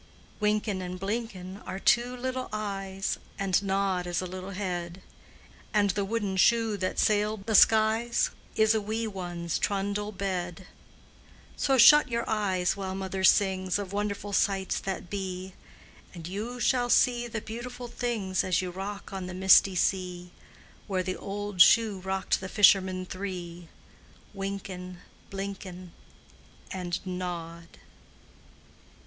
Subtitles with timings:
[0.39, 5.03] Wynken and Blynken are two little eyes, And Nod is a little head,
[5.75, 10.65] And the wooden shoe that sailed the skies Is a wee one's trundle bed;
[11.55, 15.53] So shut your eyes while Mother sings Of wonderful sights that be,
[16.15, 20.31] And you shall see the beautiful things As you rock on the misty sea
[20.87, 23.67] Where the old shoe rocked the fishermen three,
[24.33, 24.97] Wynken,
[25.29, 25.91] Blynken,
[26.71, 27.67] And Nod.